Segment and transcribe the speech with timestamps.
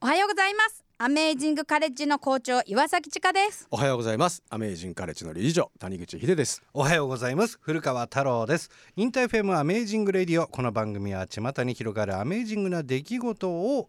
[0.00, 0.84] おはようございます。
[0.96, 3.66] アメージングカレッジの校長岩崎千佳です。
[3.68, 4.44] おはようございます。
[4.48, 6.62] アメージングカレッジの理事長谷口秀です。
[6.72, 7.58] おはようございます。
[7.60, 8.70] 古川太郎です。
[8.94, 13.88] InterFM アメージングレディオこの番組は巷に広がるアメージングな出来事を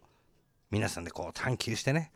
[0.72, 2.10] 皆さんでこう探求してね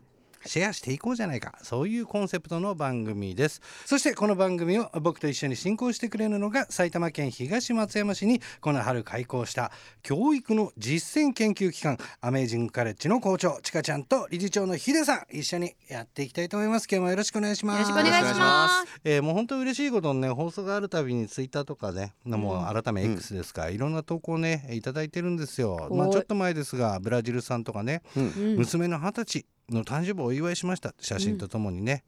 [0.45, 1.57] シェアしていこうじゃないか。
[1.61, 3.61] そういうコンセプトの番組です。
[3.85, 9.71] そしてこの番組を僕と一緒に進行してくれるのが埼玉県東松山市にこの春開校した
[10.03, 16.87] 教育の実践研究機関アメージングカレッジの校長ちかちゃんと理事長のひでさん一緒にやっていきたいと思います。
[16.89, 17.89] 今日もよろしくお願いします。
[17.89, 18.99] よろしくお願いします。
[19.03, 25.89] えー、もう本当嬉しいことにね放送があるたびにツイッターとかね、もう改め X ですか、いろんな投稿ねいただいてるんですよ。
[25.91, 28.55] まあちょっと前ですがブラジルさんとかね、うん。
[28.57, 32.03] 娘の二十歳の誕生日をお祝いしました写真とともにね。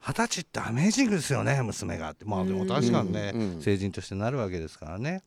[0.00, 2.24] 二十歳ってアメージングですよね娘がって。
[2.24, 5.22] まあでも確かにね、うん成人としてなるわけですからね。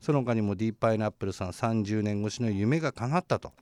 [0.00, 3.52] その他にもディーパイナップルさん30年越しの夢が叶ったと。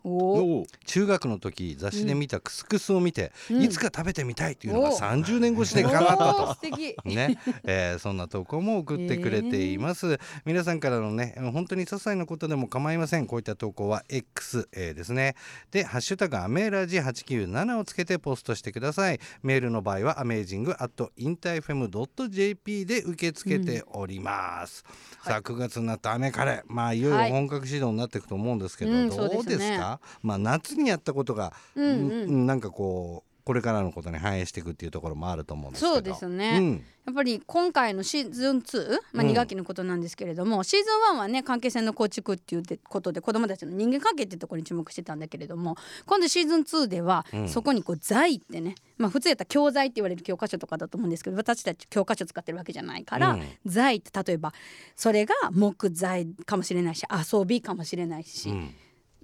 [0.87, 3.63] 中学の時雑誌で見たクスクスを見て、うん。
[3.63, 6.57] いつか食べてみたいというのがお30年越しで叶ったと。
[7.05, 13.27] ね、えーそんな投稿も送ってくれています、皆さんからのね本当に些細なことでも構いません。
[13.27, 15.37] こういった投稿は X、えーですね。
[15.71, 19.21] でハッシュタグアメーラジ897をつけてポストしてください。
[19.43, 24.85] メールの場合はアメージング at interfm.jp で受け付けております、
[25.25, 27.31] さあ9月になった雨カレーまあいよいよはい。
[27.31, 32.23] 本格始動になっていくと思うんですけど、うんどそうですねうですかまあ夏にやったことが、うんうん。
[32.23, 35.95] うんなんかこうこれからのことに反映していくっていうところもあると思うんですけど。
[35.95, 36.59] そうですね。
[36.59, 36.85] うん。
[37.05, 39.31] やっぱり今回のシーズン2、まあ、うん。
[39.31, 45.77] 2学期のことなんですけれども、シーズン1はね関係性の構築っていうことで子どもたちの人間関係っていうところに注目してたんだけれども
[46.07, 47.49] 今度シーズン2ではうん。
[47.49, 53.43] そこにこう財ってね、まあ、普通やったら教材って言われる教科書とかだと思うんですけど私たち教科書使ってるわけじゃないから、うん。
[53.67, 54.53] 財って例えば
[54.95, 58.75] それが木材かもしれないし遊びかもしれないし、うん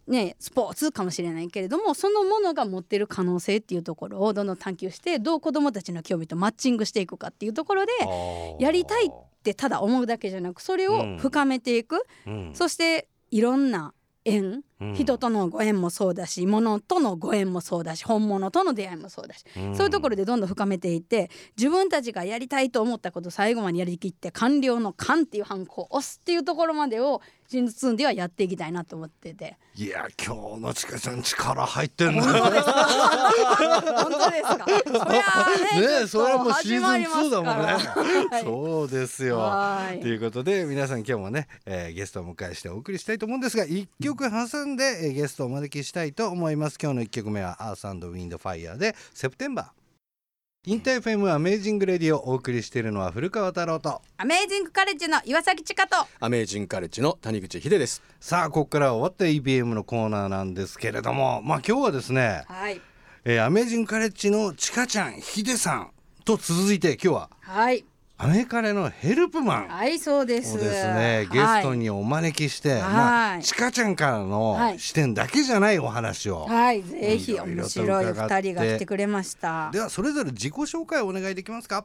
[0.09, 7.93] ね、スポーツかもしれないけれどもそのものが持ってる可能性っていうところをどんどん探求してどう子どもたちの興味とマッチングしていくかっていうところで
[8.59, 9.11] やりたいっ
[9.43, 12.51] てただ思うだけじゃなくそれを深めていく、うん。
[12.55, 13.93] そしていろんな
[14.25, 29.57] 縁、うん人とのご縁もそうだし物とのご縁もそうだし本物との出会いもそうだし、うんそういうところでどんどん深めていって自分たちがやりたいと思ったことを最後までやりきって完了の「完」っていうハンコを押すっていうところまでをシーズン2ではやっていきたいなと思ってて。
[29.75, 32.73] いや今日のちかちゃん力入ってんな本当ですか？
[34.03, 34.67] 本当ですか？
[34.67, 35.81] そりゃあね。
[35.81, 37.73] ねえそれはもうシーズン2だもんね
[38.31, 49.79] はいそうですよはいということで皆さん今日もね、えーゲストをお迎えしてお送りしたいと思うんですが一曲挟んで、えーゲストをお招きしたいと思います今日の一曲目はアースウィンドファイヤーでセプテンバー
[50.67, 55.97] InterFM アメージングレディオをお送りしているのは古川太郎とアメージングカレッジの岩崎千佳と。
[56.21, 62.81] アメージングカレッジの谷口秀ですさあここからは終わった EBM のコーナーなんですけれどもまあ今日はですねはい。
[63.25, 65.91] えーアメージングカレッジのちかちゃんひでさん
[66.25, 67.85] と続いて今日ははい。
[68.21, 69.69] アメカレのヘルプマン。
[69.69, 70.57] はい、そうです。
[70.57, 71.29] をですね。
[71.31, 74.79] ゲストにお招きして、まあ、はいちかちゃんからのはい。
[74.81, 76.49] 視点だけじゃないお話を、はい。
[76.49, 79.71] はい、ぜひ面白い二人が来てくれました。
[79.73, 81.85] ではそれぞれ自己紹介をお願いできますか？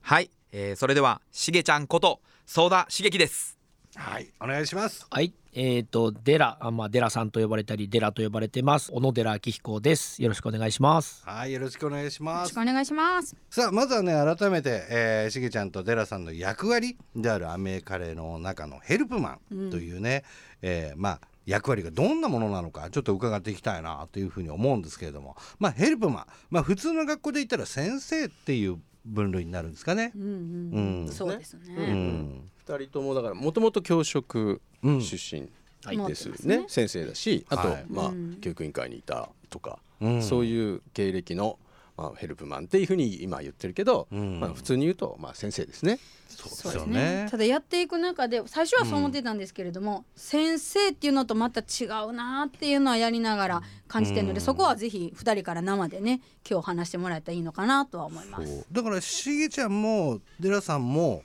[0.00, 3.56] はい、えー、それではしげちゃんことソーダしげきです。
[3.94, 4.28] はい。
[4.40, 5.06] お願いします。
[5.08, 13.34] はい、えー、とデラあまあデラさんと呼ばれたりデラと呼ばれてます小野寺明彦ですよろしくお願いしますはいよろしくお願いしよますろしくお願いします。
[13.50, 20.22] さあまずはね改めて、えーしげちゃんとデラさんの役割であるアメカレの中のヘルプマンというね、
[20.62, 30.18] えーまあ役割がどんなものなのかちょっと伺っていきたいなというふうに思うんですけれどもまあヘルプマンまあ普通の学校で言ったら先生っていう分類になるんですかねう。
[30.18, 31.08] んうんううんん。
[31.10, 31.62] そうですね。
[31.76, 35.48] うん二人ともだからもともと教職うん出身。
[35.84, 36.06] はい。
[36.06, 36.64] ですねね。
[36.68, 37.84] 先生だしあと、はい。
[37.88, 38.38] まあうん。
[38.40, 40.22] 教育委員会にいたとか、うん。
[40.22, 41.58] そういう経歴の、
[41.96, 44.40] まあ、ヘルプマンっていうふうに今言ってるけど、うん。
[44.40, 45.98] まあ、普通に言うと、まあ、先生ですね。
[46.28, 47.26] そうですよね。
[47.30, 54.44] ただやっていく中で最初はそう思ってたんですけれども、先生っていうのとまた違うなっていうのはやりながら感じてるので、うん。
[54.44, 58.66] そこはぜひ2人から生でね今日話してもらえたらいいのかなとは思います。
[58.70, 61.24] だからしげちゃんもデラさんも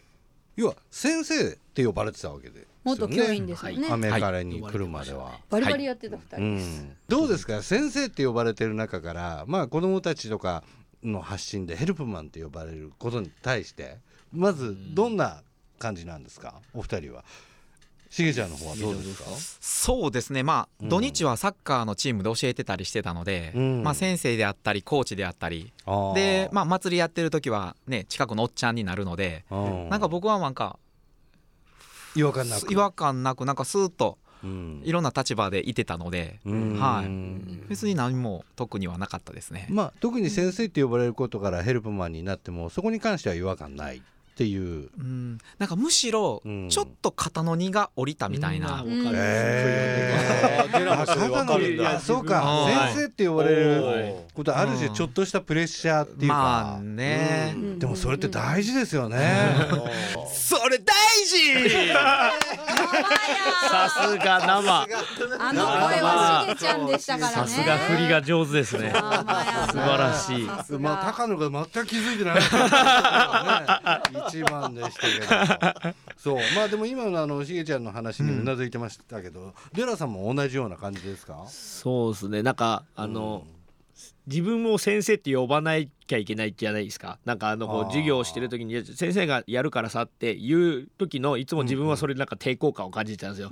[0.56, 3.88] 要は先生って呼ばれてたわけで元教員ですよね。
[3.90, 5.40] アメカレに来るまでは。
[5.50, 6.38] バリバリやってた2人。
[6.38, 6.82] うです。
[6.84, 7.62] ん、どうですか？
[7.64, 10.64] 先生って呼ばれてる中からまあ子どもたちとか
[11.04, 13.98] の発信でヘルプマンって呼ばれることに対して
[14.32, 15.42] まずどんな
[15.80, 16.62] 感じなんですか？
[16.74, 17.26] お二人は。
[18.08, 19.30] しげちゃんの方はどうですか？
[19.60, 20.42] そうですね。
[20.42, 20.90] まあ、うん。
[20.90, 23.84] 土日はサッカーのチームで教えてたりしてたので、うん。
[23.84, 25.74] まあ、先生であったりコーチであったり。
[26.14, 29.90] で、まあ、祭りやってる時はね近くのおっちゃんになるので、うん。
[29.90, 30.80] なんか僕はなんか
[32.16, 32.72] 違和感なく。
[32.74, 34.82] 違和感なくなんかスーッとうん。
[34.84, 36.80] いろんな立場でいてたので、うん。
[36.80, 37.68] はい。
[37.68, 39.68] 別に何も特にはなかったですね。
[39.70, 44.02] まあ特に先生って呼ばれることからヘルプマンになってもそこに関しては違和感ない
[44.36, 44.90] っていう。
[45.00, 46.70] うん、なんかむしろうん。
[46.70, 49.12] ちょっと肩の荷が下りたみたいな、うん。
[49.16, 50.14] え
[52.02, 52.42] そうか。
[52.42, 57.80] はい先生って呼ばれるおことある種ちょっとしたプレッシャーっていうか、まあね、うん。
[57.80, 59.18] でもそれって大事ですよね。
[60.34, 60.94] それ大
[61.26, 61.64] 事。
[63.70, 64.88] さすが生。
[65.40, 67.48] あの声はしげちゃんでしたからね。
[67.48, 68.92] さすが振りが上手ですね。
[68.92, 68.98] 素
[69.78, 70.46] 晴らしい。
[70.80, 72.44] まあ高野が全く気づいてなかっ
[74.12, 75.02] た、ね、一番でした
[75.82, 75.96] けど。
[76.18, 76.38] そう。
[76.56, 81.46] まあでも今のあのしげちゃんの話にうなずいてましたけど、デラさんも同じような感じですか？
[81.48, 82.44] そうですね。
[82.44, 83.44] なんかあの、
[84.28, 85.76] 自分を先生って呼ばな
[86.08, 87.20] きゃいけないじゃないですか。
[87.26, 93.50] なんかあのこう授業をしてる時に先生がやるからさって言う時のいつも自分はそれなんか抵抗感を感じてたんですよ。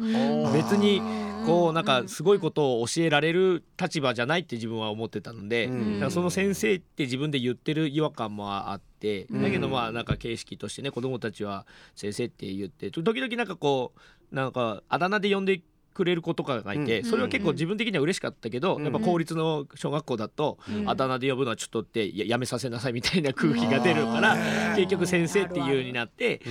[0.51, 1.01] 別に
[1.45, 5.93] こうなんかすごいことを教えられる立場じゃないって自分は思ってたので、うん。
[5.95, 9.43] だからその先生って自分で言ってる違和感もあってうん。
[9.43, 13.93] だけどまあなんか形式としてね子供たちは先生って言って時々なんかこ
[14.31, 15.61] うなんかあだ名で呼んで
[15.93, 17.05] くれる子とかがいて、うん。
[17.05, 20.89] それは結構自分的には嬉しかったけど、うんやっぱ公立の小学校だと、うん。
[20.89, 24.37] あだ名で呼ぶのはちょっとってややめさせなさいみたいな空気が出るから、
[24.75, 26.41] 結局先生っていうようになって、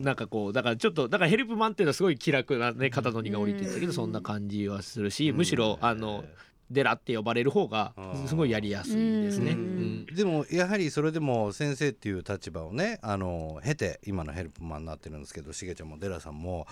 [0.00, 6.24] なんかこうだからちょっとだからヘルプマンっていうのはすごい気楽なね肩の荷が下りてったけど、そんな感じはするし、むしろあの
[6.70, 7.92] デラって呼ばれる方が
[8.26, 9.52] すごいやりやすいですね。
[9.52, 9.58] うん。
[9.58, 10.06] うん。
[10.06, 16.66] でもやはりそれでも先生っていう立場をねあの経て今のヘルプマンになってるんですけどしげちゃんもデラさんも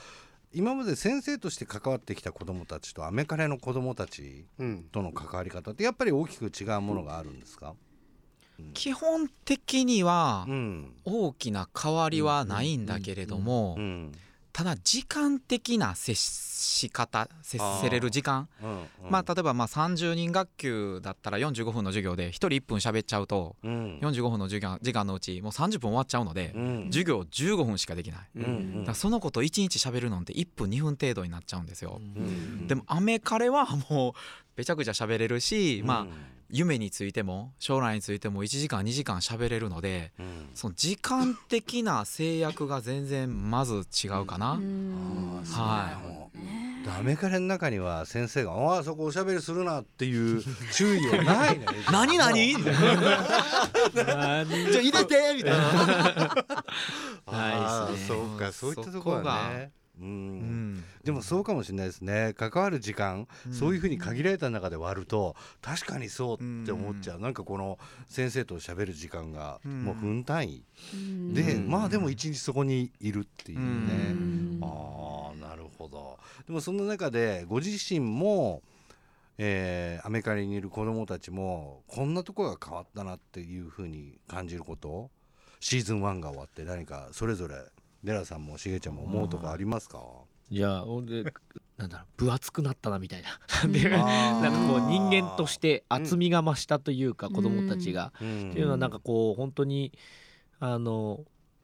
[0.53, 4.83] 今まで先生として関わってきた子どもたちとアメカレの子どもたちうん。
[4.91, 7.75] との関わり方ってやっぱり大きく違うものがあるんですか、
[8.75, 10.95] 基本的にはうん。
[11.05, 14.13] 大きな変わりはないんだけれどもうん
[14.61, 18.47] ただ時間的な接し方接せれる時間。
[18.63, 23.99] うんまあ例えばまあ30人学級だったら45分の授業で1人1分喋っちゃうとうん。
[24.03, 26.85] 45分の時間時間のうちもう30分終わっちゃうのでうん。
[26.91, 28.21] 授業15分しかできない。
[28.37, 28.49] うんう
[28.83, 28.85] ん。
[28.85, 31.97] だそのこと1日喋るのって1分2分程度になっちゃうんですよ。
[31.99, 32.67] うん。
[32.67, 34.13] でもアメカレはもう
[34.61, 40.51] べちゃくちゃ喋れるしまあ夢についても将来についても1時間2時間喋れるのでうん。
[40.55, 44.53] その時間的な制約が全然まず違うかな。
[44.53, 45.43] うん。
[45.45, 46.11] は
[46.85, 50.43] ダメカレの中には先生が「ああそこおしゃべりするな」っていう
[50.73, 52.65] 注意はないね何 何何？
[52.65, 56.35] じゃあ入れてみたいな。
[57.27, 60.75] ああないそうかそういったところはねううん。
[60.77, 62.35] んでもそうかもしれないですね。
[62.37, 63.53] 関わる時間、うん。
[63.55, 69.85] そういうふうに限られた中で割ると確かにそうって思っちゃう、なんかこの先生と喋る時間がうん。
[69.85, 70.65] もう分単位。
[70.95, 71.35] うん。
[71.35, 74.61] で、うんまあでも一日そこにいるっていうね、うん。
[74.63, 76.19] ああなるほど。
[76.47, 78.63] でもその中でご自身も、
[79.39, 85.11] えーアメリカにいる子どもたちもこんなところが変わったなっていうふうに感じること？
[85.61, 87.55] シーズン1が終わって何かそれぞれ
[88.03, 90.01] デラさんもしげちゃんも思うとこありますか？
[90.51, 91.23] じゃあほんで
[91.77, 93.69] なんだろう分厚くなったなみたいな。
[93.69, 98.13] でうんなんかこう人間として厚みが増したというか、子供たちが。
[98.21, 98.51] うん。
[98.51, 99.93] っていうのはなんかこう本当に
[100.59, 101.21] あの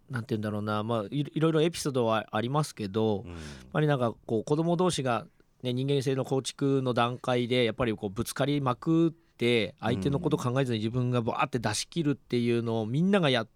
[0.09, 0.83] なんて言うんだろうな。
[0.85, 3.31] まあいいろいろエピソードはありますけど、うん。
[3.31, 3.39] やっ
[3.73, 5.27] ぱりなんかこう子供同士が、
[5.63, 13.49] ね、人間性の構築の段階でやっぱりこうぶつかりまくって相手のこと考えずに自分がバーって出し切るっていうのをみんながやっ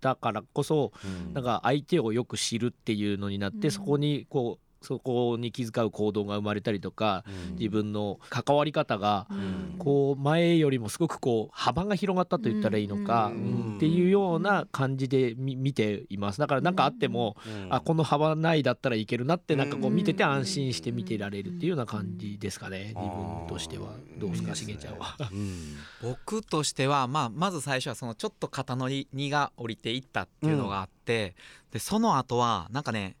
[0.00, 1.34] たからこそうん。
[1.34, 3.70] なんか相手をよく知るっていうのになって、うん。
[3.70, 7.24] そこにこうそこに気遣う行動が生まれたりとか、
[7.58, 9.74] 自分の関わり方がうん。
[9.78, 13.42] こう前よりもすごくこう幅が広がったと言ったらいいのか、うん。
[13.42, 13.76] うん。
[13.76, 16.38] っていうような感じでみ見ています。
[16.40, 17.74] だから何かあっても、うん。
[17.74, 23.02] あこの幅内だったらいけるなってなんかこううん見てて安心して見てられるっていうような感じですかねうん。
[23.02, 23.92] 自分としては。
[24.18, 25.16] どうですかしげちゃんは？
[25.32, 25.76] うん。
[26.02, 31.34] 僕としては、まあ、まず最初はそのちょっと肩の荷が降りていったっていうのがあって、
[31.72, 33.16] でその後はなんかね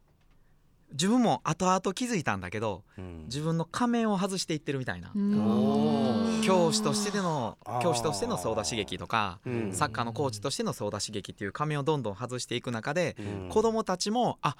[0.92, 3.24] 自分も後々気づいたんだけどうん。
[3.26, 6.42] 自分の仮面を外していってるみたいな、うん。
[6.44, 9.72] 教師としてでの教師としてのソーダ刺激とかうん。
[9.72, 13.48] サッカーのコーチとしてのソーダ刺激っていう仮面をどんどん外していく中でうん。
[13.48, 14.56] 子どもたちもあ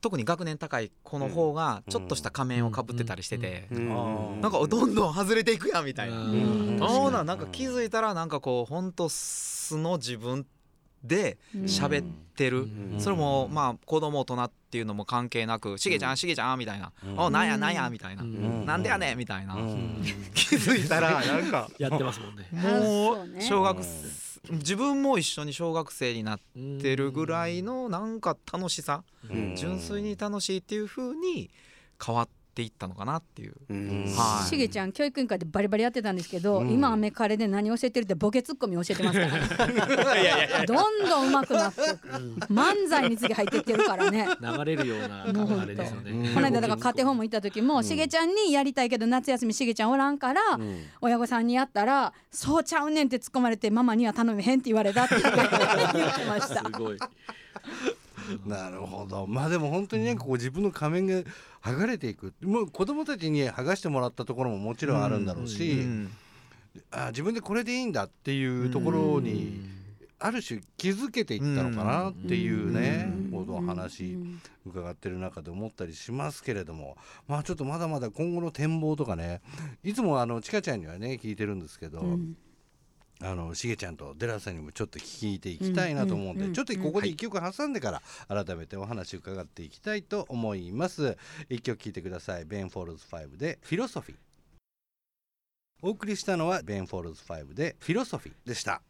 [0.00, 4.40] 特に学年高い子の方がちょっとした仮面をかぶってたりしててうん。
[4.40, 6.16] なんかどんどん外れていくやんみたいな。
[6.16, 6.78] うん。
[6.80, 10.46] あーななんか気づいたらなんかこうほんと素の自分
[11.02, 12.04] で喋っ
[12.36, 12.96] てる、うん。
[12.98, 17.18] それもまあ子供大人っていうのも関係なく「しげちゃんしげちゃん」みたいな「うん。
[17.18, 18.66] おなんやなんや」みたいな「うん。
[18.66, 20.02] なんでやねん」みたいな、うん。
[20.34, 21.70] 気づいたら なんか。
[21.78, 22.48] やってますもんね。
[22.52, 23.40] もそうね。
[23.42, 23.78] 小学
[24.50, 26.40] 自分も一緒に小学生になっ
[26.80, 29.56] てるぐらいのなんか楽しさ、うん。
[29.56, 31.50] 純粋に楽しいっていう風に
[32.04, 33.54] 変わってっていったのかなっていう。
[33.70, 41.80] うんはいしげちゃん教育委員会でバリバリやってたんですけど、うん今アメカレで何教えてるってボケツッコミ教えてますから、 ね、どんどん上手くなって
[42.52, 44.28] 漫才に次入ってってるからね。
[44.40, 46.10] 流れるようなあれですよね。
[46.10, 55.38] うんこの間だから家庭訪問行った時も、しげちゃんにやりたいけど夏休みしげちゃんおらんから、うん親御さんにやったら「そうちゃうねん」って突っ込まれて「ママには頼めへん」って言われたって言って
[56.26, 56.70] ました す。
[56.72, 56.98] ごい。
[58.46, 59.26] なるほど。
[59.26, 61.30] まあでも本当になんかこう自分の仮面が
[61.62, 62.32] 剥がれていく。
[62.42, 66.10] もう子供たちに剥がしてもらったところももちろんあるんだろうし、うん
[66.92, 69.60] あ自分でこれでいいんだっていうところに
[70.20, 74.16] ある種気づけていったのかなっていうねことを話
[74.64, 76.96] 伺ってる中で思ったりしますけれども。
[77.26, 79.40] まあちょっとまだまだ今後の展望とかね
[79.82, 82.36] いつもあのちかちゃんにはね聞いてるんですけど、うん
[83.22, 91.16] あのしげちゃんとデラさんにもちょっと聞いていきたいなと思うんで、うんうんちょっとここで一曲挟んでから改めてお話伺っていきたいと思います。
[91.48, 92.44] 一曲聴いてください。
[92.44, 94.14] ベン・フォールズ5で「フィロソフィ。
[94.14, 94.18] ー」
[95.82, 98.82] お送りしたのはベン・フォールズ5で「フィロソフィー」でした。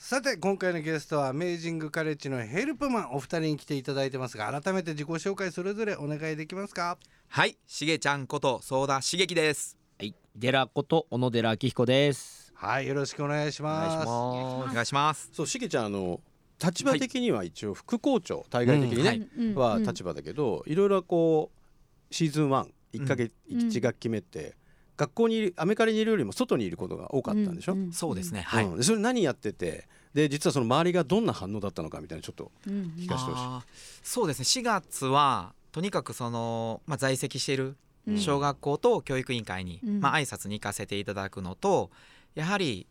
[0.00, 6.98] さて今回のゲストはアメージングカレッジのヘルプマンお二人に来ていただいてますが改めて自己紹介それぞれお願いできますか？
[7.28, 9.76] はいしげちゃんことソーダしげきです。
[9.98, 10.14] はい。
[10.38, 12.37] 寺こと小野寺明彦です。
[12.60, 14.08] はいよろしくお願いしお願いします。
[14.08, 15.30] お願いします。
[15.32, 16.20] そうしげちゃんあの
[16.60, 23.58] 立場的には一応副校長対外的にね、うんは立場だけどいろいろこうシーズン11ヶ月うん。
[23.68, 24.56] 1学期目って
[24.96, 28.40] 学校にいるアメカレにいるよりも外にいることが多かったんでしょ、うんそうですね。
[28.40, 33.66] はい、うんでそれ何やっててで実はその周りがどんな反応だったのかみたいなちょっとうん聞かせてほしい。
[34.02, 34.42] そうですね。
[34.42, 37.76] 4月はとにかくその、まあ、在籍している
[38.08, 38.18] うん。
[38.18, 40.00] 小学校と教育委員会に、うん。
[40.00, 41.92] まあ挨拶に行かせていただくのと
[42.38, 42.86] やはり、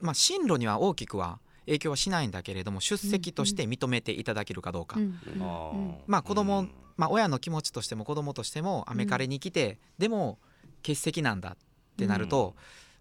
[0.00, 5.18] まあ、進路には大きくは影響はしないんだけれども出席として認めていただけるかどうか、うん
[6.06, 6.70] まあ子供、うん。
[6.96, 10.38] まあ、親の気持ちとしても子供としてもアメカレに来て、でも
[10.78, 11.56] 欠席なんだっ
[11.96, 12.56] てなると、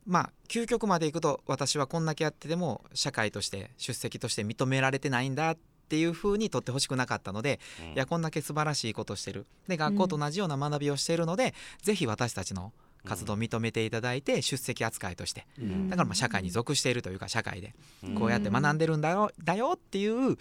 [0.05, 5.57] まあ究極までいくと私はこんだけやってても社会として出席として認められてないんだっ
[5.89, 7.93] ていうふうに取ってほしくなかったので、うん。
[7.93, 9.45] いやこんだけ素晴らしいことをしてる。
[9.67, 12.73] で学校と同じような学びをしているので、ぜひ私たちの
[13.05, 15.45] 活動を認めていただいて出席扱いとして。
[15.59, 15.89] うん。
[15.89, 18.15] だからまあ社会に属しているというか社会でうん。
[18.15, 20.37] こうやって学んでるんだよだよっていう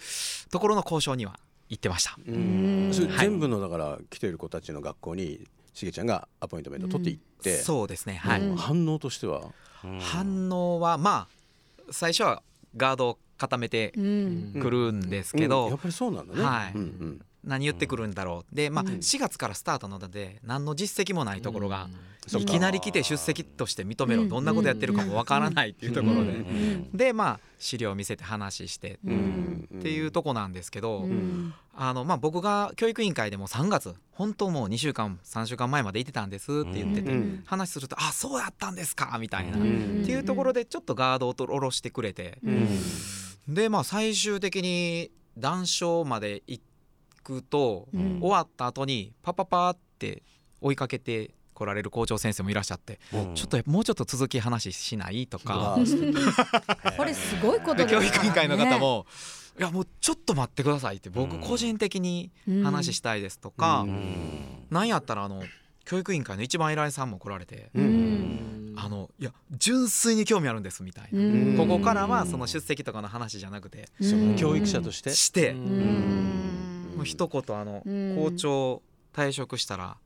[0.51, 2.17] ところの交渉には行ってました。
[2.25, 8.15] 全部のだから来ている子たちの学校にしげちゃんがアポイントメント取っていって、そうですね。
[8.15, 8.55] はい、うん。
[8.55, 9.43] 反応としては、
[9.83, 9.99] うん。
[9.99, 12.41] 反応はまあ最初は
[12.77, 14.59] ガードを固めてうん。
[14.61, 15.69] くるんですけど、うん。
[15.71, 16.43] やっぱりそうなんだね。
[16.43, 16.73] はい。
[16.73, 18.55] うんうん何言ってくるんだろう。
[18.55, 18.93] でまあうん。
[18.95, 21.87] 4月からスタートなので何の実績もないところが
[22.37, 24.23] いきなり来て出席として認めろ。
[24.23, 24.29] うん。
[24.29, 26.89] どんなことやってるかもわからないっていうところうでん。
[26.93, 28.99] でまあ資料を見せて話して
[29.77, 31.53] っていうとこなんですけどうん。
[31.77, 37.43] あのまあ僕が教育委員会でも3月本当もう2週間3週間前まで行ってたんですって言っててうん。
[37.45, 39.57] 話すると「あそうやったんですか」みたいな。
[39.57, 42.39] うっんていうところでちょっとガードを下ろしてくれて。
[42.43, 42.67] うん。
[43.47, 46.59] でまあ最終的に談笑まで行
[47.25, 48.19] くとうん。
[48.21, 50.23] 終わった後にパパパって
[50.61, 53.35] 追いかけて来られる校長先生もいらっしゃってうん。
[53.35, 55.77] ちょっともうちょっと続き話しないとか。
[56.97, 59.05] これすごいことですで教育委員会の方もも
[59.57, 62.31] 「いやもうちょっと待ってください」って僕うん個人的に
[62.63, 64.65] 話したいですとかうん。
[64.69, 65.43] なんやったらあの
[65.85, 68.73] 教育委員会の一番偉いさんも来られてううん。
[68.73, 71.19] んあのいや純粋に興味あるんですみたいな。
[71.19, 71.55] うん。
[71.57, 73.87] ここからはその出席とかの話じゃなくて
[74.37, 75.11] 教育者として？
[75.11, 75.51] して。
[75.51, 76.64] うん
[76.95, 78.15] もう一言あのうん。
[78.15, 78.81] 校長
[79.13, 79.97] 退職したら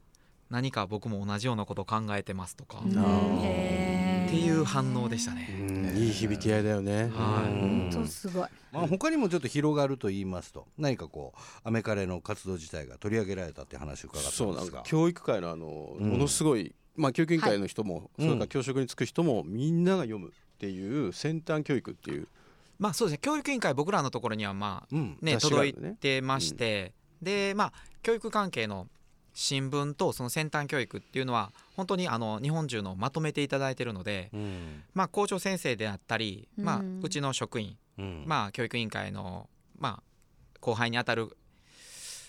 [0.49, 2.79] 何か僕も同じようなことを考えてますとか。
[2.79, 5.47] っていう反応でしたうね。
[5.47, 5.97] ん。
[5.97, 7.09] いい響き合いだよね。
[7.13, 8.47] 本当すごい。
[8.71, 16.09] まあ、他にもちょっと広がると言いますと何かこうアメカレの活動自体が取り上げられたって話を伺ったそうなんんですがか教育界のあの、うん。
[16.11, 22.27] ものすごい、まあ、教育委員会の人も、はいそれから教職に就く人もみんなが読むっていう先端教育っていう、
[22.79, 28.87] まあそうですね教育委員会僕らのところにはまあうんね届いてまして、でまあ教育関係の
[29.33, 34.83] 新聞とその先端教育っていうのは本当にあの日本中のまとめていただいてるので、うん。
[34.93, 38.23] まあ、校長先生であったり、まあうちの職員、うん。
[38.25, 40.03] まあ、教育委員会の、まあ、
[40.59, 41.37] 後輩にあたる、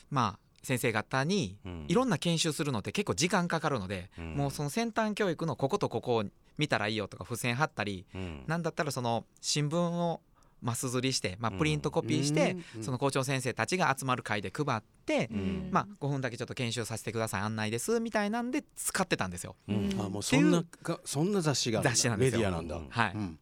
[0.08, 1.84] まあ、先生方にうん。
[1.88, 4.34] いろんな研修するのって結構時間かかるので、うん。
[4.34, 6.24] もうその先端教育のこことここを
[6.58, 8.44] 見たらいいよとか付箋貼ったりうん。
[8.46, 10.20] なんだったらその新聞を
[10.62, 12.84] マス刷りして、まあ、プリントコピーして、うん。
[12.84, 15.68] その校長先生たちが集まる会で配って、うん。
[15.70, 19.56] まあ、5分だけちょっと研修させてください案内ですみたいなんで使ってたんですよ。
[19.68, 19.90] うん。
[19.98, 22.40] あもうそんながそんな雑誌が雑誌なんですよ。
[22.40, 23.12] メディアなんだ、うんはい。
[23.14, 23.38] うん。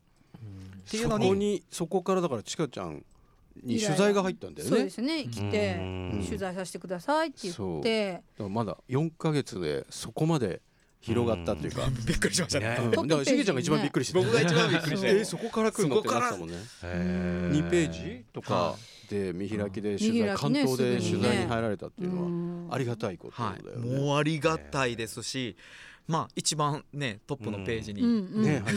[0.86, 3.04] っていうのにそこにそこからだからちかちゃん
[3.62, 4.76] に取材が入ったんだよね。
[4.76, 5.24] そうですね。
[5.24, 6.24] 来てうん。
[6.24, 8.22] 取材させてくださいって言って。
[8.48, 10.60] まだ4ヶ月でそこまで
[11.00, 12.60] 広がったっていうか、びっくりしました。
[12.60, 12.76] ね。
[12.80, 16.56] うんだからしげちゃんが一番びっくりして僕が一番びっくりしてえーそこから来るのってなってたもんね。
[16.82, 18.74] へ2ページとか
[19.08, 22.68] で見開きで取材、関東で取材に入られたっていうのはうん。
[22.70, 23.96] ありがたいことだはよね。
[23.96, 25.56] い、もうありがたいですし、
[26.08, 28.76] まあ一番ねトップのページに、うんうんね入っ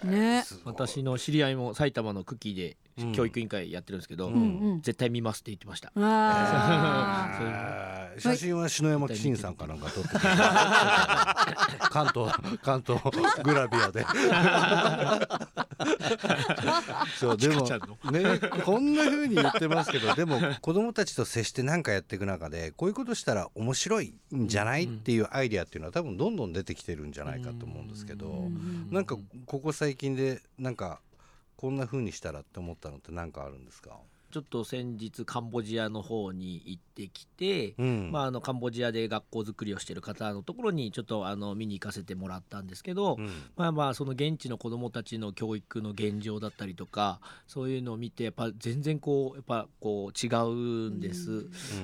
[0.02, 0.06] て。
[0.12, 0.44] ね。
[0.64, 2.76] 私の知り合いも埼玉のクッキーでうん
[3.14, 4.30] 教育委員会やってるんですけど、
[4.82, 5.92] 絶対見ますって言ってました。
[8.18, 10.10] 写真は篠山紀信さんかなんか撮って
[11.90, 12.32] 関東
[12.62, 13.02] 関東
[13.42, 14.04] グラビアで。
[17.18, 17.62] そうでも
[18.10, 28.48] ねこんな風に言ってますけどでも子供たちと接して何かやっていく中でこういうことしたら面白いんじゃないっていうアイデアっていうのは多分どんどん出てきてるんじゃないかと思うんですけど
[28.90, 31.00] なんかここ最近でなんか
[31.62, 34.00] こんな風にしたらって思ったのって何かあるんですか？
[34.32, 38.10] ちょっと先日カンボジアの方に行ってきて、うん。
[38.10, 43.30] まあ、あのカンボジアで学校づくりをしてる方のところにちょっとあの見に行かせてもらったんですけど、うん。
[43.56, 51.30] まあまあその現地の子どもたちの教育の現状だったりとかそういうのを見てやっぱ全然こうやっぱこう違うんです。
[51.30, 51.34] う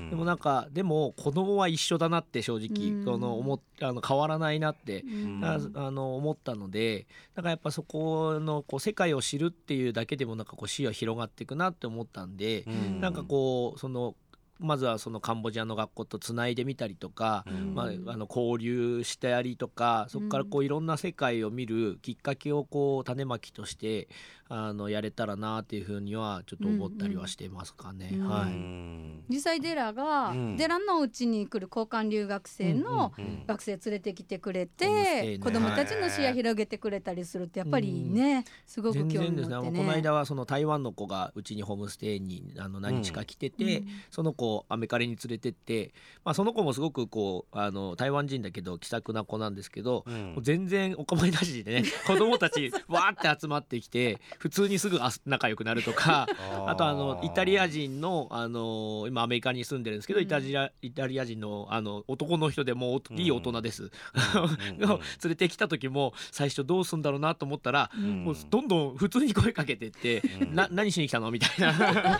[0.01, 0.11] ん。
[0.11, 3.05] でもなんかでも子供は一緒だなって正直、うん。
[3.05, 5.05] この思っあの変わらないなって
[5.43, 5.59] あ
[5.91, 13.01] の思ったのでだからやっぱそこのこう世界を知るっていうだけでもなんかこう視野広がっていくなって思ったんで、うん。
[13.01, 14.15] なんかこうその
[14.59, 17.75] まずはそのカンボジアの学校とつないでみたりとか、うん。
[17.75, 24.09] まあ、あの交流したりとかそこからこういろんな世界を見るきっかけをこう種まきとして
[24.49, 28.19] あのやれたらなっていうふうにはちょっと思ったりはしてますかね。
[28.21, 28.29] うん。
[28.29, 28.53] はい。
[28.53, 29.25] うん。
[29.29, 30.57] 実際デラが、うん。
[30.57, 39.95] デラのうちに来る交換留学生のうん学生連れてきてくれホームステイて、ね子供たちの視野広げてくれたりするってやっぱりね、すごく全興味持ってもうこのね。
[39.95, 45.93] 間はその台湾の子がうちにホームステイにあの何日か来てて、その子をアメカレに連れてって、
[46.25, 50.37] まあ、その子もすごくこうあの台湾人だけど気さくな子なんですけど、うん。
[50.41, 56.27] 全然お構いなしでね 子供たちわーって集まってきて普通にすぐ仲良くなるとか
[56.67, 60.25] あとあのイタリア人のあの今アメリカに住んでるんですけど、うん。
[60.25, 63.91] イタリアイタリア人のあの男の人でもういい大人です、
[64.79, 68.25] 連れてきた時も最初どうすんだろうなと思ったら、うん。
[68.25, 70.55] もうどんどん普通に声かけてって「うん。
[70.55, 72.19] な何しに来たの?」みたいな。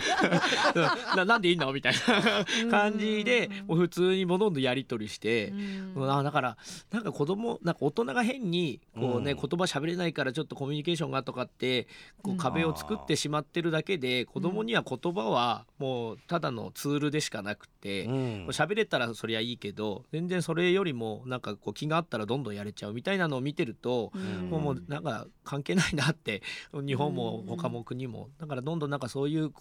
[1.15, 1.99] な「なんでいいの?」みたいな
[2.69, 5.53] 感じでもう普通にもうどんどんやり取りして。
[5.95, 6.11] うん。
[6.11, 6.57] あだから
[6.91, 9.37] なんか子供なんか大人が変にこうね、うん。
[9.37, 11.87] 言葉喋れないからちょっとコミュニケーションがとかって
[12.21, 12.37] こううん。
[12.37, 18.47] 壁を作ってしまってるだけで、子供には言葉はもうただのツールでしかなくて、うん。
[18.49, 24.49] 喋れたらそりゃいいけど全然それよりもなんかこう気があったらどんどんやれちゃうみたいなのを見てると、うん。
[24.49, 26.41] もうもうなんか関係ないなって
[26.73, 28.29] 日本も他も国も。
[28.39, 29.51] だからどんどんなんかそういう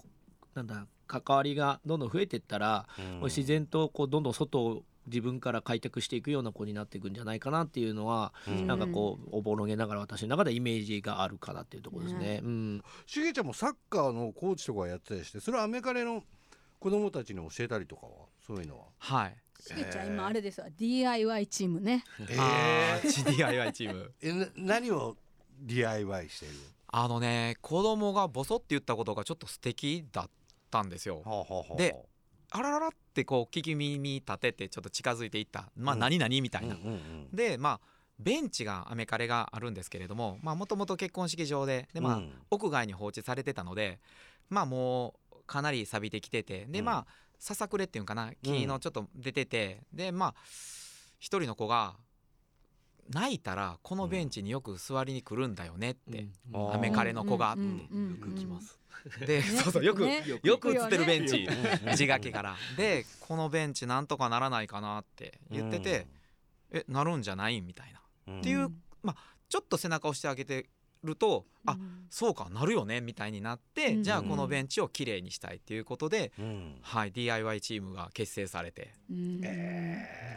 [0.59, 3.21] なんだ関わりがどんどん増えてったら、うん。
[3.25, 8.67] 自然とこうどんどん外を自分から開拓していくような子になっていくんじゃないかなっていうのは、うん。
[8.67, 12.41] なんかこうおぼろげながら私の中でイメージがあるかなっていうところですね。
[12.43, 16.25] うん、しげちゃんもサッカーのコーチとかやってたりしてそれはアメカレの
[16.81, 18.13] 子供たちに教えたりとかは？
[18.47, 18.85] そういうのは？
[18.99, 19.37] はい。
[19.61, 22.05] しげちゃん今あれですわ DIY チームね。
[22.39, 24.13] あー DIY チーム。
[24.21, 25.17] えな何を
[25.61, 26.55] DIY している？
[26.91, 30.31] あのね子供がボソって言ったことがちょっと素敵だっ
[30.71, 31.23] たんですよ。
[31.77, 31.97] で
[32.51, 35.71] あらららってこう聞き耳立ててちょっと近づいていった。
[35.77, 36.01] まあうん。
[36.01, 36.77] 何々みたいな、
[37.33, 37.81] でまあ
[38.19, 41.89] ベンチがアメカレがあるんですけれどももともと結婚式場で。
[41.93, 42.33] で、まあうん。
[42.51, 44.01] 屋外に放置されてたので
[44.49, 46.65] まあもうかなり錆びてきてて。
[46.67, 46.85] でうん。
[46.87, 47.07] まあ
[47.39, 48.33] ささくれっていうんかな。
[48.43, 50.35] 木のちょっと出てて、でまあ
[51.19, 51.97] 一人の子が
[53.11, 56.75] 泣いたらこのベンチによく座りに来るんだよねって、うん。
[56.75, 57.53] アメカレの子が。
[57.53, 58.11] って、うんうんうん。
[58.11, 58.79] よく来ます。
[59.27, 60.25] で、そうそうよく、ね。
[60.43, 61.49] よく映ってるベンチ、
[61.89, 61.97] うん。
[61.97, 62.57] 字書きから。
[62.77, 66.07] でこのベンチなんとかならないかなって言ってて、
[66.73, 67.61] えなるんじゃない？
[67.61, 68.01] みたいな。
[68.29, 68.41] うん。
[68.41, 68.71] っていう
[69.49, 70.69] ちょっと背中を押してあげて
[71.05, 72.07] ると、あうん。
[72.11, 74.03] そうかなるよねみたいになって、うん。
[74.03, 76.79] じゃあこのベンチをきれいにしたいっていうことで、うん。
[76.81, 78.93] はい DIY チームが結成されて。
[79.11, 79.43] うん。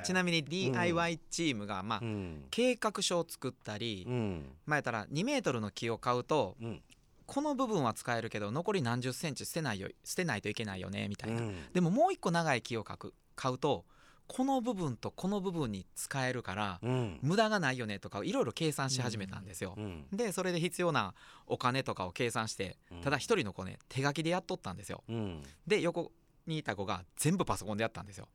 [0.04, 2.46] ちなみに DIY チームが、まあうん。
[2.52, 4.46] 計画書を作ったり、うん。
[4.66, 6.82] まあやったら2メートルの木を買うとうん。
[7.28, 11.56] この部分は使えるけど残り何十センチ捨てないよ捨てないといけないよねみたいな、うん。
[11.72, 13.86] でももう一個長い木を買う買うと
[14.34, 17.20] この部分とこの部分に使えるからうん。
[17.22, 19.74] 無駄がないよねとかいろいろ計算し始めたんですよ。
[19.78, 21.14] うんでそれで必要な
[21.48, 23.02] お金とかを計算してうん。
[23.02, 25.04] ただ一人の子ね手書きでやっとったんですよ。
[25.10, 25.44] うん。
[25.68, 26.14] で横
[26.48, 28.30] にいた子が全部パソコンでやったんですよ。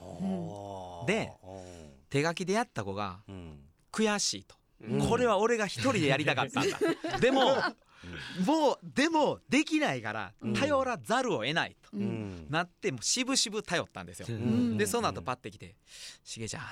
[0.00, 1.32] はあで
[2.08, 3.58] 手書きでやった子がうん。
[3.90, 5.08] 悔しいと、うん。
[5.08, 6.78] これは俺が一人でやりたかったんだ。
[7.18, 7.56] でも
[8.44, 10.54] もうでもできないからうん。
[10.54, 11.96] 頼らざるを得ないと
[12.50, 14.26] なってもうしぶしぶ頼ったんですよ。
[14.28, 14.76] うん。
[14.76, 15.76] でその後パッて来て
[16.24, 16.62] 「しげちゃん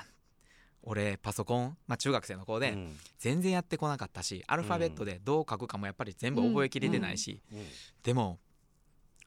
[0.83, 2.97] 俺パソコン、まあ、中学生の子でうん。
[3.19, 7.65] 全然やってこなかったしアルファベットでどう書くかもやっぱり全部覚えきれてないしうん。
[8.03, 8.39] でも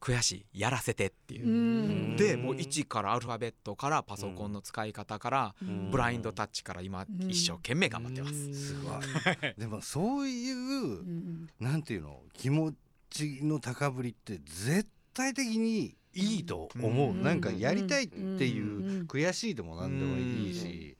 [0.04, 1.46] 悔しいやらせてっていう。
[1.46, 1.50] う。
[1.50, 2.16] ん。
[2.16, 5.90] でもう一からアルファベットからパソコンの使い方からうん。
[5.90, 7.30] ブラインドタッチから今うん。
[7.30, 8.54] 一生懸命頑張ってます。
[8.54, 9.00] すごい。
[9.56, 11.48] でもそういううん。
[11.58, 12.74] なんていうの気持
[13.08, 17.22] ちの高ぶりって絶対的にいいと思う、うん。
[17.22, 19.06] なんかやりたいっていううん。
[19.06, 20.98] 悔しいでも何でもいいし、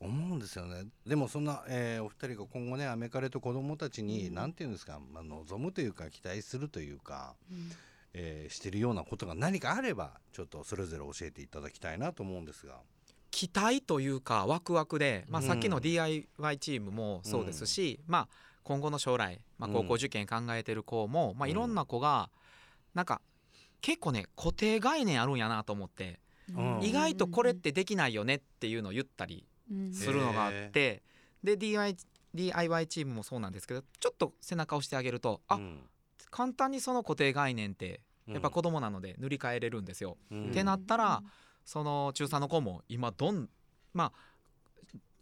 [0.00, 0.86] 思うんですよね。
[1.06, 7.36] でもそんな、えーお二人が今後ねアメカレと子供たちに何ていうんですか、まあ、望むというか期待するというか、
[8.12, 12.74] えーしてるようなことが何かあればちょっとそれぞれ教えていただきたいなと思うんですが。
[13.30, 15.46] 期待というかワクワクで、まあ、うん。
[15.46, 18.28] さっきの DIY チームもそうですし、まあ、
[18.64, 22.30] 今後の将来、まあ、高校受験考えてる子も、まあ、いろんな子が
[22.94, 23.20] なんか
[23.80, 26.18] 結構ね固定概念あるんやなと思って、
[26.54, 26.78] うん。
[26.82, 29.46] 意外とこれってできないよねっていうのを言ったり
[29.92, 31.02] するのがあって、
[31.44, 31.96] で DIY,
[32.34, 35.80] DIY チームもそうなんですけどちょっと背中を押してあげるとあ、うん
[36.30, 40.16] 簡単にその固定概念ってやっぱ子供なので塗り替えれるんですよ。
[40.30, 40.50] うん。
[40.50, 41.22] ってなったら
[41.64, 43.48] その中3の子も今どん
[43.92, 44.30] まあ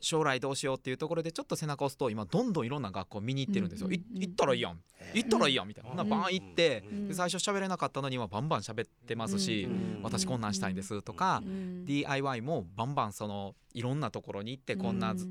[0.01, 3.90] 将来どうしようっていうところでちょっと背中押すと今どんどんいろんな学校見に行ってるんですよ。
[3.90, 4.21] いうんうんうん。
[4.21, 4.81] 行ったらいいやん。
[5.14, 5.90] 行ったらいいやんみたいな。
[5.90, 7.09] ほんバーン行ってうん。
[7.09, 10.03] で最初喋れなかったのにはバンバン喋ってますしうん。
[10.03, 11.85] 私こんなんしたいんですとかうん。
[11.85, 15.27] DIY もバンバンそのいろんなところに行ってこんなず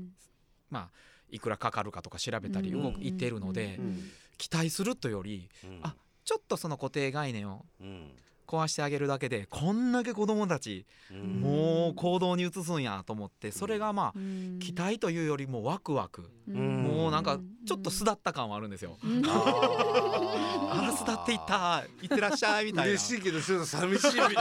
[0.70, 0.90] まあ
[1.30, 2.82] いくらかかるかとか調べたりうん。
[2.82, 5.80] 動く行ってるのでうん期待するというよりうん。
[5.82, 8.12] あちょっとその固定概念をうん
[8.48, 11.40] 壊してあげるだけでこんだけ子供たちうん。
[11.40, 14.58] もう行動に移すんやと思ってそれがまあうん。
[14.58, 16.30] 期待というよりもワクワク。
[16.50, 16.82] ん。
[16.82, 18.96] もうなんかちょっと巣立った感はあるんですよ。
[19.04, 19.22] うん。
[19.26, 22.90] あら巣立っていったいってらっしゃいみたいな。
[22.92, 24.38] 嬉しいけどちょっと寂しいみたいな。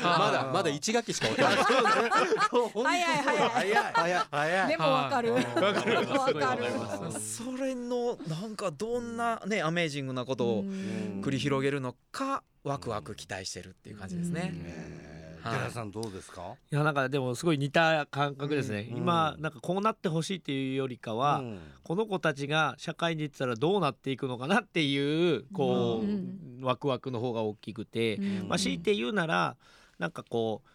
[0.18, 3.48] まだまだ一学期しか終わってない早い早い。
[3.48, 4.24] 早い早い。
[4.30, 4.68] 早い。
[4.68, 5.34] でもわかる。
[5.34, 5.50] わか
[5.84, 7.20] るわかる。
[7.20, 11.20] それのなんかどんなねアメージングなことをん。
[11.22, 15.18] 繰り広げるのかワクワク期待してるっていう感じですね。
[15.42, 16.56] 寺さんどうですか？
[16.70, 18.98] いやなんかでもすごい似た感覚ですね、うん。
[18.98, 21.58] 今なんかこうなってほしいっていうよりかは、うん。
[21.84, 26.60] この子たちが社会に行ったらどうなっていくのかなっていうこう、うん。
[26.60, 28.48] ワクワクの方が大きくて、うん。
[28.48, 29.56] まあ、強いて言うなら
[29.98, 30.68] なんかこう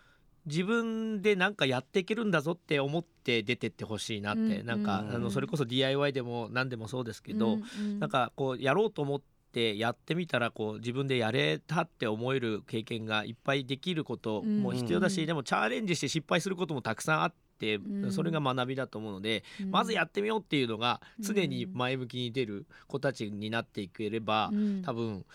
[0.50, 4.66] 自分で何かやっていけるんだぞって思って出てってほしいなって、うん。
[4.66, 7.60] なんか、うんあのそれこそ DIY でも何でもそうですけど、
[8.00, 9.26] なんかこうやろうと思って
[9.78, 15.28] やってみたらこう自分でやれたって思える経験がいっぱいできることも必要だし、うん。
[15.28, 18.12] でもチャレンジして失敗することもたくさんあって、うん。
[18.12, 19.72] それが学びだと思うので、うん。
[19.72, 21.24] まずやってみようっていうのがうん。
[21.26, 24.82] 常に前向きに出る子たちになっていければ、うん。
[24.82, 25.26] 多分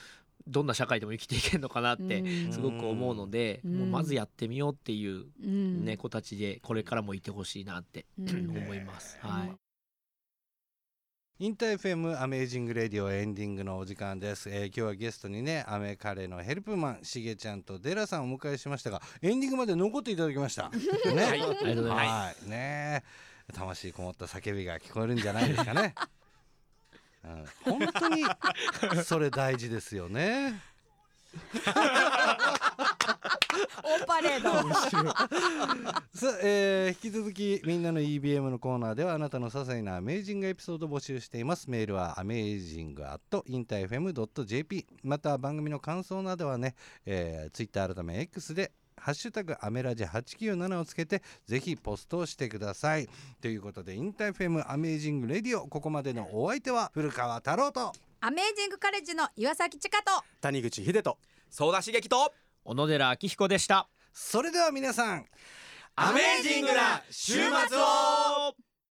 [0.46, 2.52] どんな社会でも生きていけるのかなってうん。
[2.52, 3.78] すごく思うので、うん。
[3.78, 5.85] もうまずやってみようっていう、うん。
[5.85, 8.50] ね子たちでこれからもいてほしいなってうん。
[8.50, 9.18] 思います。
[9.20, 9.67] はい
[11.40, 20.68] インター FM アメージングレディオエンディングのお時間です、えー今日はゲストにねアメカレのヘルプマンしげちゃんとデラさんをお迎えしましたがエンディングまで残っていただきました。
[21.14, 22.44] ね、はい、ありがとうございます。
[22.44, 22.51] はい。
[22.51, 23.05] ね。
[23.55, 25.94] 魂こもった叫びが聞こえるんじゃないですかね、
[27.24, 28.24] うん、本当に
[29.05, 30.61] それ大事ですよね
[33.83, 34.51] オンパレード。
[36.14, 41.71] さあ、えー引き続きみんなの EBM のコーナーではあなたの些細なアメージングエピソードを募集しています。
[41.71, 46.75] メールはアメージング at interfm.jp また番組の感想などはね、
[47.07, 53.09] えー、Twitter 改め X でハッシュタグアメラジ897をつけてぜひポストをしてください。
[53.40, 61.16] ということで InterFM アメージングレディオここまでのお相手は古川太郎とアメージングカレッジの岩崎千佳と谷口秀と
[61.51, 62.33] 早田しげきと
[62.68, 63.88] 小野寺明彦でした。
[64.12, 65.24] それでは皆さん
[65.96, 67.40] アメージングな週末
[67.78, 68.54] を